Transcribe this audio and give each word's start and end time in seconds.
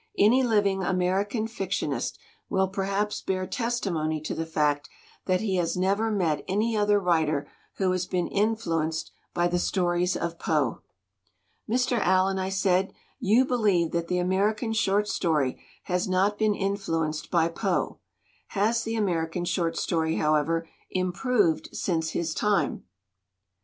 Any 0.17 0.41
living 0.41 0.81
American 0.81 1.47
fictionist 1.47 2.17
will 2.49 2.67
per 2.69 2.85
haps 2.85 3.21
bear 3.21 3.45
testimony 3.45 4.19
to 4.21 4.33
the 4.33 4.47
fact 4.47 4.89
that 5.27 5.41
he 5.41 5.57
has 5.57 5.77
never 5.77 6.09
met 6.09 6.43
any 6.47 6.75
other 6.75 6.99
writer 6.99 7.47
who 7.75 7.91
has 7.91 8.07
been 8.07 8.25
influenced 8.27 9.11
by 9.35 9.47
the 9.47 9.59
stories 9.59 10.17
of 10.17 10.39
Poe." 10.39 10.81
"Mr. 11.69 11.99
Allen," 11.99 12.39
I 12.39 12.49
said, 12.49 12.93
"you 13.19 13.45
believe 13.45 13.91
that 13.91 14.07
the 14.07 14.17
American 14.17 14.73
short 14.73 15.07
story 15.07 15.63
has 15.83 16.07
not 16.09 16.35
been 16.35 16.55
influenced 16.55 17.29
by 17.29 17.47
Poe; 17.49 17.99
has 18.57 18.81
the 18.81 18.95
American 18.95 19.45
short 19.45 19.77
story, 19.77 20.15
however, 20.15 20.67
im 20.89 21.11
proved 21.13 21.75
since 21.77 22.09
his 22.09 22.33
time?" 22.33 22.85